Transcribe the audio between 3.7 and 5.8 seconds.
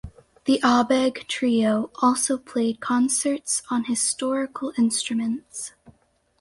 historical instruments.